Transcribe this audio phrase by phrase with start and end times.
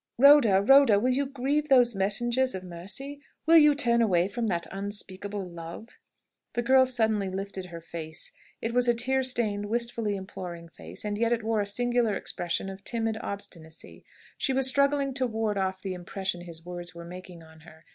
[0.17, 3.21] Rhoda, Rhoda, will you grieve those messengers of mercy?
[3.45, 5.99] Will you turn away from that unspeakable love?"
[6.53, 8.31] The girl suddenly lifted her face.
[8.63, 12.67] It was a tear stained, wistfully imploring face, and yet it wore a singular expression
[12.67, 14.03] of timid obstinacy.
[14.39, 17.85] She was struggling to ward off the impression his words were making on her.